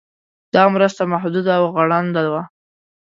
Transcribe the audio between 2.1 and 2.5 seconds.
وه.